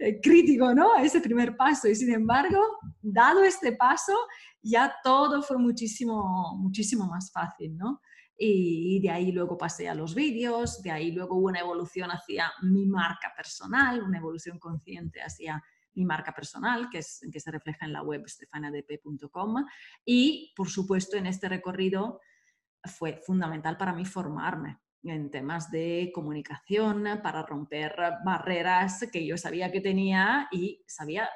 [0.00, 0.96] eh, crítico, ¿no?
[0.96, 1.86] Ese primer paso.
[1.86, 2.58] Y sin embargo,
[3.00, 4.12] dado este paso,
[4.60, 8.00] ya todo fue muchísimo, muchísimo más fácil, ¿no?
[8.36, 12.50] Y, de ahí luego pasé a los vídeos, de ahí luego hubo una evolución hacia
[12.62, 15.62] mi marca personal, una evolución consciente hacia
[15.94, 19.64] mi marca personal, que, es, que se refleja en la web stefanadp.com.
[20.04, 22.20] Y, por supuesto, en este recorrido
[22.86, 27.94] fue fundamental para mí formarme en temas de comunicación, para romper
[28.24, 31.28] barreras que yo sabía que tenía y sabía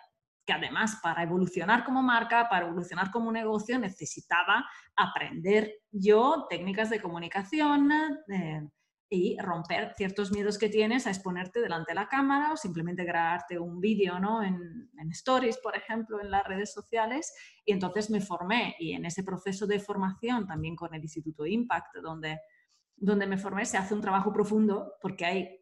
[0.45, 7.01] que además para evolucionar como marca, para evolucionar como negocio, necesitaba aprender yo técnicas de
[7.01, 7.93] comunicación,
[8.33, 8.69] eh,
[9.13, 13.59] y romper ciertos miedos que tienes a exponerte delante de la cámara o simplemente grabarte
[13.59, 14.41] un vídeo ¿no?
[14.41, 17.35] en, stories, por ejemplo, en las redes sociales.
[17.65, 21.97] Y entonces me formé y en ese proceso de formación también con el Instituto Impact,
[21.97, 22.39] donde,
[22.97, 25.61] donde me formé, se hace un trabajo profundo porque hay,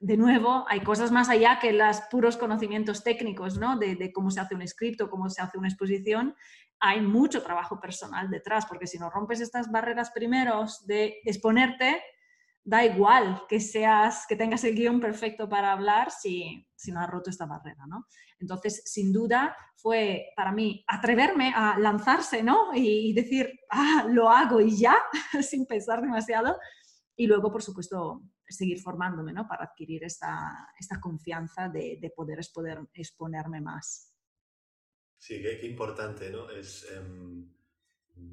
[0.00, 3.78] de nuevo, hay cosas más allá que los puros conocimientos técnicos ¿no?
[3.78, 6.34] de, cómo se hace un escrito, cómo se hace una exposición.
[6.80, 12.02] Hay mucho trabajo personal detrás, porque si no rompes estas barreras primeros de exponerte,
[12.66, 17.08] da igual que seas, que tengas el guion perfecto para hablar si, si no has
[17.08, 18.08] roto esta barrera, ¿no?
[18.40, 22.74] Entonces, sin duda, fue para mí atreverme a lanzarse, ¿no?
[22.74, 24.96] Y, decir, ah, lo hago y ya,
[25.48, 26.58] sin pensar demasiado.
[27.14, 29.46] Y luego, por supuesto, seguir formándome, ¿no?
[29.46, 32.40] Para adquirir esta, esta confianza de, de poder
[32.94, 34.12] exponerme más.
[35.18, 36.50] Sí, qué, importante, ¿no?
[36.50, 37.48] Es, em,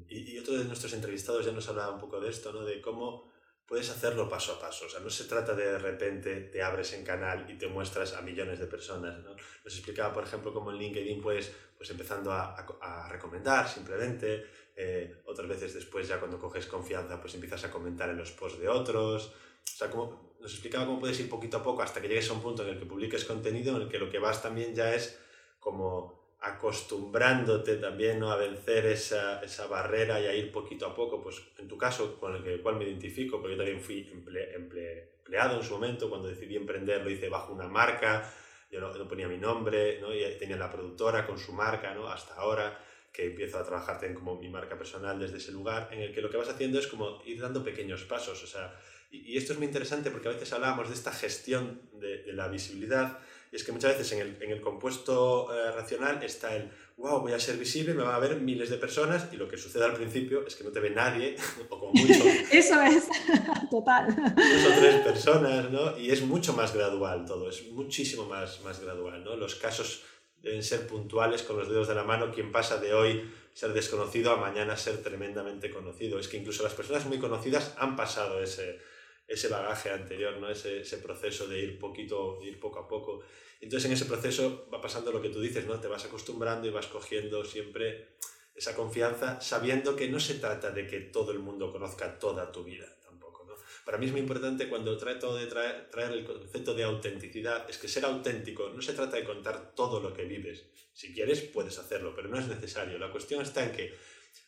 [0.08, 2.64] y, y, otro de nuestros entrevistados ya nos hablaba un poco de esto, ¿no?
[2.64, 3.32] De cómo
[3.66, 4.86] puedes hacerlo paso a paso.
[4.86, 8.14] O sea, no se trata de de repente te abres en canal y te muestras
[8.14, 9.18] a millones de personas.
[9.20, 9.30] ¿no?
[9.30, 14.46] Nos explicaba, por ejemplo, cómo en LinkedIn, pues, pues empezando a, a, recomendar simplemente.
[14.76, 18.60] Eh, otras veces después, ya cuando coges confianza, pues empiezas a comentar en los posts
[18.60, 19.26] de otros.
[19.26, 22.34] O sea, como, nos explicaba cómo puedes ir poquito a poco hasta que llegues a
[22.34, 24.94] un punto en el que publiques contenido, en el que lo que vas también ya
[24.94, 25.18] es
[25.58, 28.30] como acostumbrándote también ¿no?
[28.30, 32.20] a vencer esa, esa, barrera y a ir poquito a poco, pues en tu caso,
[32.20, 36.28] con el cual me identifico, porque yo también fui emple, empleado en su momento, cuando
[36.28, 38.30] decidí emprender lo hice bajo una marca,
[38.70, 40.14] yo no, no ponía mi nombre, ¿no?
[40.14, 42.08] y tenía la productora con su marca, ¿no?
[42.08, 42.78] hasta ahora
[43.10, 46.20] que empiezo a trabajar también como mi marca personal desde ese lugar, en el que
[46.20, 48.78] lo que vas haciendo es como ir dando pequeños pasos, o sea,
[49.10, 53.18] y, esto es muy interesante porque a veces hablábamos de esta gestión de la visibilidad,
[53.54, 57.20] y es que muchas veces en el, en el compuesto eh, racional está el, wow,
[57.20, 59.84] voy a ser visible, me van a ver miles de personas y lo que sucede
[59.84, 61.36] al principio es que no te ve nadie,
[61.70, 62.24] o como mucho.
[62.50, 63.04] Eso es,
[63.70, 64.08] total.
[64.08, 65.96] Dos o tres personas, ¿no?
[65.96, 69.36] Y es mucho más gradual todo, es muchísimo más, más gradual, ¿no?
[69.36, 70.02] Los casos
[70.42, 74.32] deben ser puntuales con los dedos de la mano, quien pasa de hoy ser desconocido
[74.32, 76.18] a mañana ser tremendamente conocido.
[76.18, 78.80] Es que incluso las personas muy conocidas han pasado ese,
[79.26, 80.50] ese bagaje anterior, ¿no?
[80.50, 83.22] ese, ese proceso de ir, poquito, ir poco a poco.
[83.60, 85.80] Entonces en ese proceso va pasando lo que tú dices, ¿no?
[85.80, 88.16] Te vas acostumbrando y vas cogiendo siempre
[88.54, 92.62] esa confianza, sabiendo que no se trata de que todo el mundo conozca toda tu
[92.62, 93.54] vida tampoco, ¿no?
[93.84, 97.78] Para mí es muy importante cuando trato de traer, traer el concepto de autenticidad, es
[97.78, 100.66] que ser auténtico no se trata de contar todo lo que vives.
[100.92, 102.98] Si quieres, puedes hacerlo, pero no es necesario.
[102.98, 103.94] La cuestión está en que,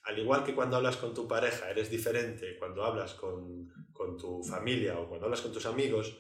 [0.05, 4.42] al igual que cuando hablas con tu pareja eres diferente, cuando hablas con, con tu
[4.42, 6.16] familia o cuando hablas con tus amigos,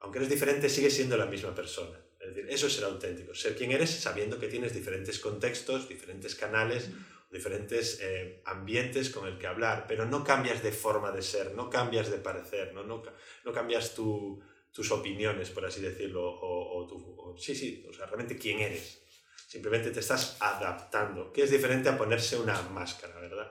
[0.00, 1.98] aunque eres diferente, sigues siendo la misma persona.
[2.20, 6.34] Es decir, eso es ser auténtico, ser quien eres sabiendo que tienes diferentes contextos, diferentes
[6.34, 6.90] canales,
[7.30, 11.70] diferentes eh, ambientes con el que hablar, pero no cambias de forma de ser, no
[11.70, 13.02] cambias de parecer, no, no,
[13.44, 18.06] no cambias tu, tus opiniones, por así decirlo, o, o tu, sí, sí, o sea,
[18.06, 19.02] realmente quién eres.
[19.48, 23.50] Simplemente te estás adaptando, que es diferente a ponerse una máscara, ¿verdad?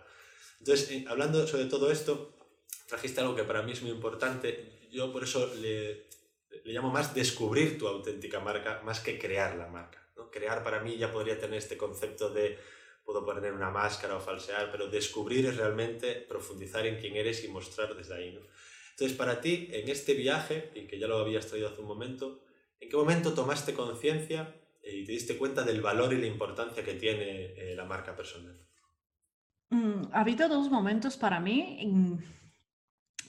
[0.59, 2.35] Entonces, eh, hablando sobre todo esto,
[2.87, 4.77] trajiste algo que para mí es muy importante.
[4.91, 6.05] Yo por eso le,
[6.63, 10.07] le llamo más descubrir tu auténtica marca más que crear la marca.
[10.15, 10.29] ¿no?
[10.29, 12.59] Crear para mí ya podría tener este concepto de
[13.03, 17.47] puedo poner una máscara o falsear, pero descubrir es realmente profundizar en quién eres y
[17.47, 18.33] mostrar desde ahí.
[18.33, 18.41] ¿no?
[18.91, 22.43] Entonces, para ti, en este viaje, y que ya lo habías traído hace un momento,
[22.79, 24.53] ¿en qué momento tomaste conciencia
[24.91, 28.57] y te diste cuenta del valor y la importancia que tiene eh, la marca personal?
[29.69, 32.17] Mm, ha habido dos momentos para mí.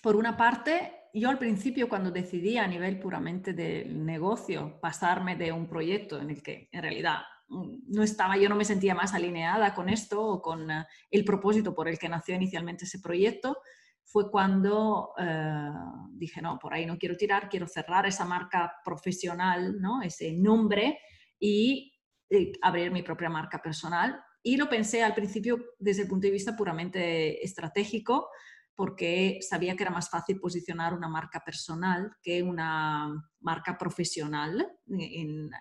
[0.03, 5.53] Por una parte, yo al principio cuando decidí a nivel puramente del negocio pasarme de
[5.53, 7.19] un proyecto en el que en realidad
[7.49, 11.25] mm, no estaba, yo no me sentía más alineada con esto o con eh, el
[11.25, 13.59] propósito por el que nació inicialmente ese proyecto,
[14.05, 15.71] fue cuando eh,
[16.13, 20.01] dije, no, por ahí no quiero tirar, quiero cerrar esa marca profesional, ¿no?
[20.01, 20.99] ese nombre
[21.39, 21.95] y
[22.31, 24.21] eh, abrir mi propia marca personal.
[24.43, 28.29] Y lo pensé al principio desde el punto de vista puramente estratégico,
[28.75, 34.71] porque sabía que era más fácil posicionar una marca personal que una marca profesional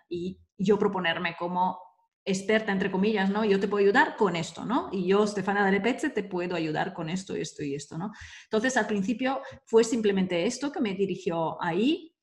[0.07, 1.79] y yo proponerme como
[2.27, 3.45] experta, entre comillas, ¿no?
[3.45, 4.89] Yo te puedo ayudar con esto, ¿no?
[4.91, 8.11] Y yo, Stefana de te puedo ayudar con esto, esto y esto, ¿no?
[8.43, 12.13] Entonces, al principio fue simplemente esto que me dirigió ahí.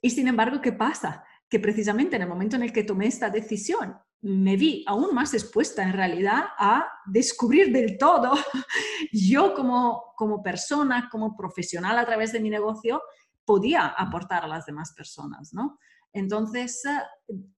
[0.00, 1.24] Y sin embargo, ¿qué pasa?
[1.52, 5.34] Que precisamente en el momento en el que tomé esta decisión, me vi aún más
[5.34, 8.32] expuesta en realidad a descubrir del todo
[9.12, 13.02] yo como, como persona, como profesional a través de mi negocio,
[13.44, 15.78] podía aportar a las demás personas, ¿no?
[16.14, 16.82] Entonces,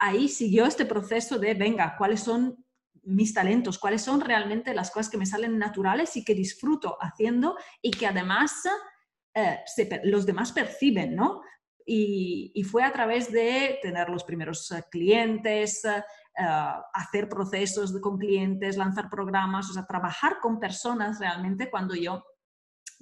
[0.01, 2.67] ahí siguió este proceso de, venga, ¿cuáles son
[3.05, 3.79] mis talentos?
[3.79, 8.09] ¿Cuáles son realmente las cosas que me salen naturales y que disfruto haciendo y que
[8.09, 8.55] además
[9.37, 9.61] eh,
[10.03, 11.43] los demás perciben, ¿no?
[11.87, 16.03] Y, fue a través de tener los primeros eh, clientes, eh,
[16.95, 22.25] hacer procesos con clientes, lanzar programas, o sea, trabajar con personas realmente cuando yo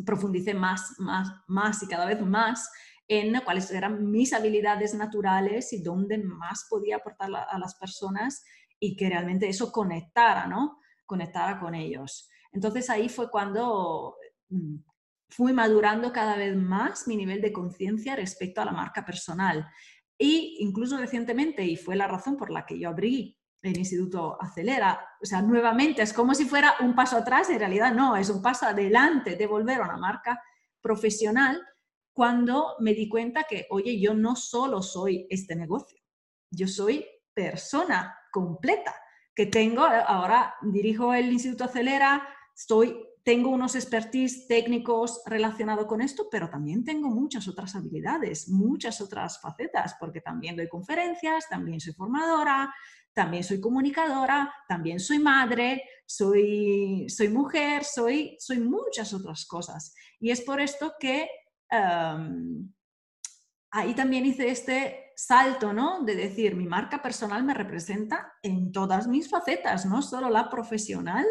[0.04, 2.70] profundicé más, más, más y cada vez más
[3.08, 8.42] en cuáles eran mis habilidades naturales y dónde más podía aportar a las personas
[8.80, 10.78] y que realmente eso conectara, ¿no?
[11.06, 12.28] Conectara con ellos.
[12.52, 14.16] Entonces ahí fue cuando
[14.48, 14.76] mm,
[15.34, 19.66] fui madurando cada vez más mi nivel de conciencia respecto a la marca personal.
[20.18, 25.00] Y incluso recientemente, y fue la razón por la que yo abrí el Instituto Acelera,
[25.22, 28.42] o sea, nuevamente es como si fuera un paso atrás, en realidad no, es un
[28.42, 30.42] paso adelante de volver a una marca
[30.80, 31.62] profesional
[32.12, 35.98] cuando me di cuenta que, oye, yo no solo soy este negocio,
[36.50, 38.94] yo soy persona completa,
[39.34, 46.28] que tengo, ahora dirijo el Instituto Acelera, estoy tengo unos expertise técnicos relacionados con esto,
[46.30, 51.92] pero también tengo muchas otras habilidades, muchas otras facetas, porque también doy conferencias, también soy
[51.92, 52.74] formadora,
[53.12, 59.94] también soy comunicadora, también soy madre, soy, soy mujer, soy, soy muchas otras cosas.
[60.18, 61.28] Y es por esto que
[61.70, 62.72] em,
[63.70, 66.02] ahí también hice este salto, ¿no?
[66.02, 71.26] De decir, mi marca personal me representa en todas mis facetas, no solo la profesional,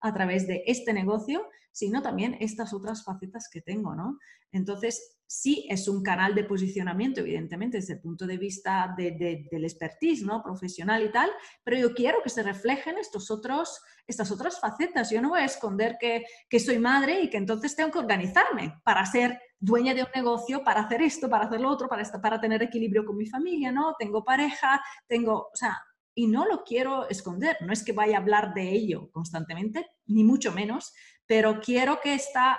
[0.00, 4.18] a través de este negocio, sino también estas otras facetas que tengo, ¿no?
[4.50, 9.64] Entonces, sí es un canal de posicionamiento, evidentemente, desde el punto de vista de, del
[9.64, 10.42] expertise, ¿no?
[10.42, 11.30] Profesional y tal,
[11.64, 15.10] pero yo quiero que se reflejen estos otros, estas otras facetas.
[15.10, 18.80] Yo no voy a esconder que, que soy madre y que entonces tengo que organizarme
[18.84, 22.40] para ser dueña de un negocio, para hacer esto, para hacer lo otro, para, para
[22.40, 23.94] tener equilibrio con mi familia, ¿no?
[23.98, 25.78] Tengo pareja, tengo, o sea,
[26.16, 27.58] y no lo quiero esconder.
[27.60, 30.94] No es que vaya a hablar de ello constantemente, ni mucho menos,
[31.26, 32.58] pero quiero que esta,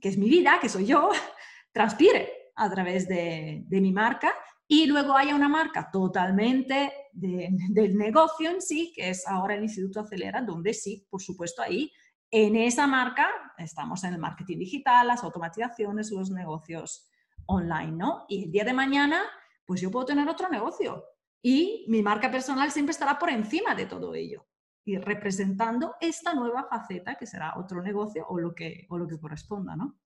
[0.00, 1.10] que es mi vida, que soy yo,
[1.72, 4.34] transpire a través de, mi marca
[4.66, 10.00] y luego haya una marca totalmente del negocio en sí, que es ahora el Instituto
[10.00, 11.92] Acelera, donde sí, por supuesto, ahí
[12.30, 17.10] en esa marca estamos en el marketing digital, las automatizaciones, los negocios
[17.44, 18.24] online, ¿no?
[18.26, 19.22] Y el día de mañana,
[19.66, 21.04] pues yo puedo tener otro negocio
[21.42, 24.46] y mi marca personal siempre estará por encima de todo ello
[24.84, 29.18] y representando esta nueva faceta que será otro negocio o lo que, o lo que
[29.18, 30.00] corresponda, ¿no?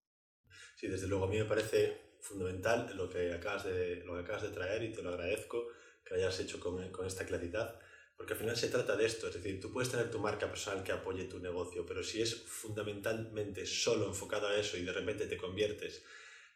[0.77, 4.43] Sí, desde luego a mí me parece fundamental lo que acabas de, lo que acabas
[4.43, 5.67] de traer y te lo agradezco
[6.05, 7.79] que hayas hecho con, con esta claridad,
[8.17, 10.85] porque al final se trata de esto, es decir, tú puedes tener tu marca personal
[10.85, 15.27] que apoye tu negocio, pero si es fundamentalmente solo enfocado a eso y de repente
[15.27, 16.05] te conviertes,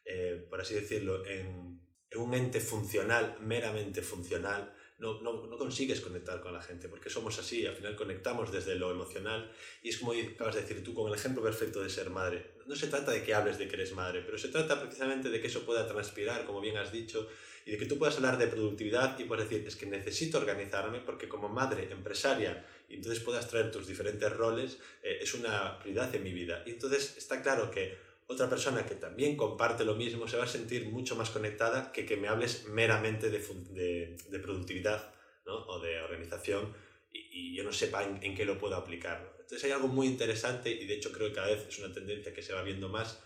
[0.04, 1.80] eh, por así decirlo, en
[2.16, 7.38] un ente funcional, meramente funcional, no, no, no, consigues conectar con la gente, porque somos
[7.38, 9.48] así, al final conectamos desde lo emocional
[9.80, 12.54] y es como acabas de decir tú, con el ejemplo perfecto de ser madre.
[12.66, 15.40] No se trata de que hables de que eres madre, pero se trata precisamente de
[15.40, 17.28] que eso pueda transpirar, como bien has dicho,
[17.64, 21.00] y de que tú puedas hablar de productividad y puedas decir, es que necesito organizarme
[21.00, 26.12] porque como madre empresaria, y entonces puedas traer tus diferentes roles, eh, es una prioridad
[26.12, 26.64] en mi vida.
[26.66, 30.48] Y entonces está claro que otra persona que también comparte lo mismo se va a
[30.48, 35.14] sentir mucho más conectada que que me hables meramente de, de, productividad
[35.46, 35.54] ¿no?
[35.54, 36.74] o de organización
[37.10, 39.34] y, yo no sepa en, qué lo puedo aplicar.
[39.40, 42.34] Entonces hay algo muy interesante y de hecho creo que cada vez es una tendencia
[42.34, 43.18] que se va viendo más,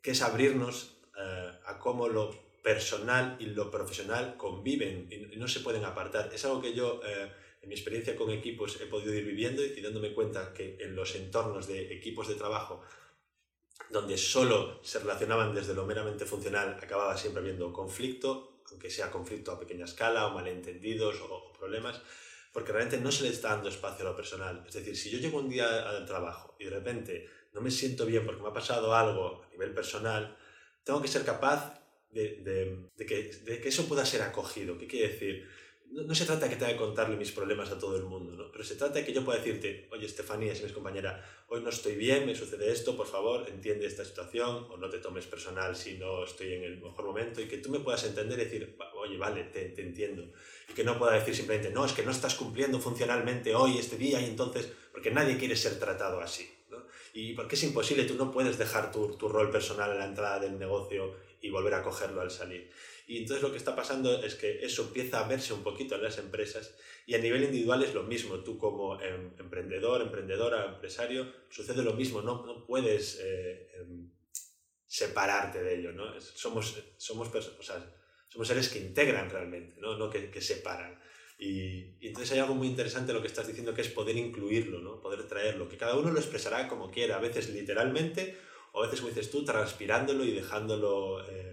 [0.00, 2.30] que es abrirnos eh, a cómo lo
[2.62, 6.30] personal y lo profesional conviven y, no se pueden apartar.
[6.32, 7.00] Es algo que yo...
[7.04, 7.28] Eh,
[7.60, 11.16] en mi experiencia con equipos he podido ir viviendo y dándome cuenta que en los
[11.16, 12.84] entornos de equipos de trabajo
[13.90, 19.52] donde solo se relacionaban desde lo meramente funcional, acababa siempre habiendo conflicto, aunque sea conflicto
[19.52, 22.00] a pequeña escala o malentendidos o, problemas,
[22.52, 24.64] porque realmente no se le está dando espacio a lo personal.
[24.66, 28.06] Es decir, si yo llego un día al trabajo y de repente no me siento
[28.06, 30.36] bien porque me ha pasado algo a nivel personal,
[30.84, 33.04] tengo que ser capaz de, que,
[33.44, 34.78] de que, eso pueda ser acogido.
[34.78, 35.48] ¿Qué quiere decir?
[35.90, 38.50] No, se trata de que tenga que contarle mis problemas a todo el mundo, ¿no?
[38.52, 41.70] pero se trata de que yo pueda decirte, oye, Estefanía, si eres compañera, hoy no
[41.70, 45.76] estoy bien, me sucede esto, por favor, entiende esta situación, o no te tomes personal
[45.76, 48.76] si no estoy en el mejor momento, y que tú me puedas entender y decir,
[48.94, 50.30] oye, vale, te, te entiendo.
[50.68, 53.96] Y que no pueda decir simplemente, no, es que no estás cumpliendo funcionalmente hoy, este
[53.96, 56.50] día, y entonces, porque nadie quiere ser tratado así.
[56.70, 56.84] ¿no?
[57.14, 60.38] Y porque es imposible, tú no puedes dejar tu, tu rol personal en la entrada
[60.38, 62.70] del negocio y volver a cogerlo al salir.
[63.08, 66.02] Y entonces lo que está pasando es que eso empieza a verse un poquito en
[66.02, 68.40] las empresas y a nivel individual es lo mismo.
[68.40, 72.20] Tú como em, emprendedor, emprendedora, empresario, sucede lo mismo.
[72.20, 74.10] No, no puedes eh, em,
[74.86, 75.92] separarte de ello.
[75.92, 76.20] ¿no?
[76.20, 77.82] Somos, somos, o sea,
[78.28, 81.00] somos seres que integran realmente, no, no que, que separan.
[81.38, 84.80] Y, y, entonces hay algo muy interesante lo que estás diciendo, que es poder incluirlo,
[84.80, 85.00] ¿no?
[85.00, 88.36] poder traerlo, que cada uno lo expresará como quiera, a veces literalmente,
[88.72, 91.26] o a veces, como dices tú, transpirándolo y dejándolo...
[91.26, 91.47] Eh,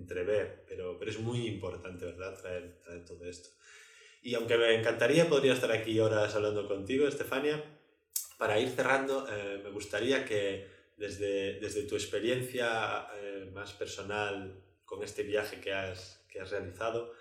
[0.00, 3.50] entrever, pero, pero es muy importante, ¿verdad?, traer, traer todo esto.
[4.22, 7.62] Y aunque me encantaría, podría estar aquí horas hablando contigo, Estefania,
[8.38, 15.02] para ir cerrando, eh, me gustaría que desde, desde tu experiencia eh, más personal con
[15.02, 17.12] este viaje que has, que has realizado,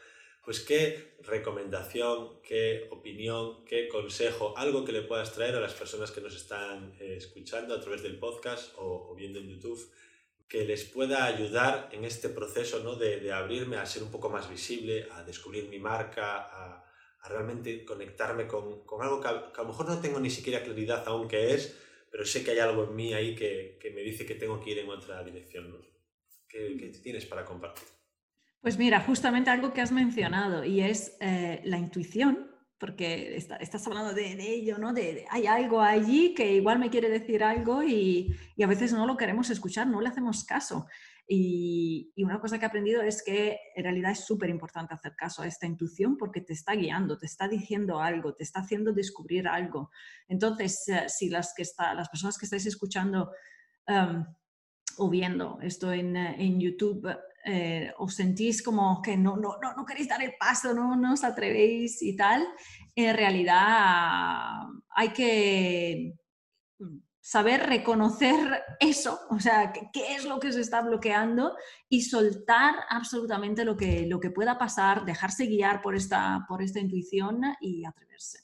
[0.43, 6.11] pues qué recomendación, qué opinión, qué consejo, algo que le puedas traer a las personas
[6.11, 9.89] que nos están eh, escuchando a través del podcast o, o viendo en YouTube
[10.49, 12.95] que les pueda ayudar en este proceso ¿no?
[12.95, 16.85] de, de, abrirme a ser un poco más visible, a descubrir mi marca, a,
[17.25, 21.03] realmente conectarme con, con algo que a, que lo mejor no tengo ni siquiera claridad
[21.05, 21.77] aún qué es,
[22.09, 24.71] pero sé que hay algo en mí ahí que, que me dice que tengo que
[24.71, 25.69] ir en otra dirección.
[25.69, 25.77] ¿no?
[26.47, 27.87] ¿Qué, ¿Qué, tienes para compartir?
[28.59, 32.48] Pues mira, justamente algo que has mencionado y es eh, la intuición
[32.79, 34.93] porque está, estás hablando de, ello, ¿no?
[34.93, 39.17] De, hay algo allí que igual me quiere decir algo y, a veces no lo
[39.17, 40.87] queremos escuchar, no le hacemos caso.
[41.27, 45.41] Y, una cosa que he aprendido es que en realidad es súper importante hacer caso
[45.41, 49.47] a esta intuición porque te está guiando, te está diciendo algo, te está haciendo descubrir
[49.47, 49.91] algo.
[50.27, 53.31] Entonces, uh, si las, que está, las personas que estáis escuchando
[53.87, 54.25] um,
[54.97, 57.07] o viendo esto en, en YouTube
[57.45, 61.13] eh, os sentís como que no, no, no, no, queréis dar el paso, no, no
[61.13, 62.45] os atrevéis y tal,
[62.95, 66.15] en realidad hay que
[67.29, 71.55] saber reconocer eso, o sea, qué es lo que se está bloqueando
[71.87, 76.79] y soltar absolutamente lo que, lo que pueda pasar, dejarse guiar por esta, por esta
[76.79, 78.39] intuición y atreverse.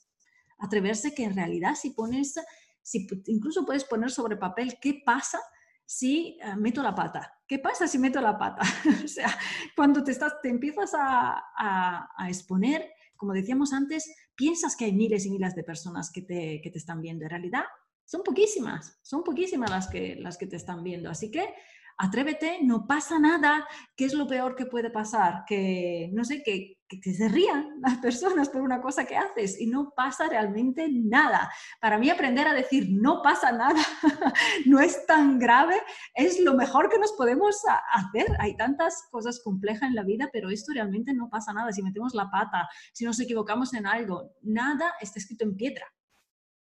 [0.59, 2.35] Atreverse que en realidad si pones,
[2.83, 5.39] si incluso puedes poner sobre papel qué pasa
[5.85, 7.39] si uh, meto la pata.
[7.47, 8.63] ¿Qué pasa si meto la pata?
[9.05, 9.37] o sea,
[9.75, 15.31] cuando te, estás, te empiezas a, exponer, como decíamos antes, piensas que hay miles y
[15.31, 17.23] miles de personas que te, que te están viendo.
[17.25, 17.63] En realidad,
[18.03, 21.09] son poquísimas, son poquísimas las que, las que te están viendo.
[21.09, 21.53] Así que
[21.97, 23.67] atrévete, no pasa nada.
[23.95, 25.43] ¿Qué es lo peor que puede pasar?
[25.47, 29.67] Que, no sé, que, que, se rían las personas por una cosa que haces y
[29.67, 31.51] no pasa realmente nada.
[31.79, 33.81] Para mí aprender a decir no pasa nada,
[34.65, 35.81] no es tan grave,
[36.13, 37.61] es lo mejor que nos podemos
[37.93, 38.27] hacer.
[38.39, 41.71] Hay tantas cosas complejas en la vida, pero esto realmente no pasa nada.
[41.71, 45.85] Si metemos la pata, si nos equivocamos en algo, nada está escrito en piedra.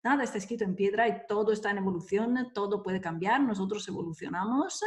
[0.03, 4.83] Nada está escrito en piedra y todo está en evolución, todo puede cambiar, nosotros evolucionamos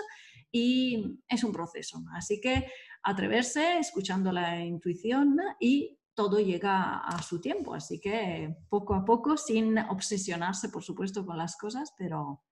[0.51, 2.03] y es un proceso.
[2.13, 2.67] Así que
[3.07, 7.73] atreverse, escuchando la intuición y todo llega a su tiempo.
[7.73, 12.43] Así que poco a poco, sin obsesionarse, por supuesto, con las cosas, pero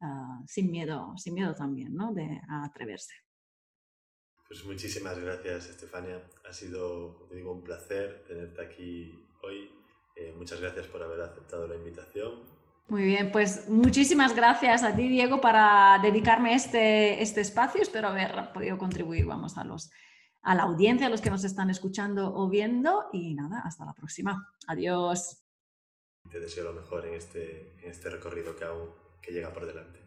[0.00, 2.12] uh, sin miedo, sin miedo también, ¿no?
[2.12, 3.14] De atreverse.
[4.48, 6.28] Pues muchísimas gracias, Estefania.
[6.48, 9.70] Ha sido, digo, un placer tenerte aquí hoy.
[10.16, 12.59] Eh, muchas gracias por haber aceptado la invitación
[12.90, 17.80] muy bien, pues muchísimas gracias a ti, Diego, para dedicarme este, este espacio.
[17.80, 19.90] Espero haber podido contribuir, vamos, a, los,
[20.42, 23.06] a la audiencia, a los que nos están escuchando o viendo.
[23.12, 24.52] Y nada, hasta la próxima.
[24.66, 25.44] Adiós.
[26.28, 28.90] Te deseo lo mejor en este, en este recorrido que aún
[29.22, 30.00] que llega por delante.